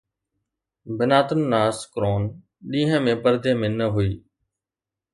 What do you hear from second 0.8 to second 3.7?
بنات الناس ڪرون ڏينهن ۾ پردي